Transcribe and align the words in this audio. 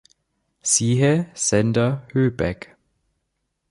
Siehe 0.63 1.29
Sender 1.35 2.07
Höhbeck. 2.11 2.75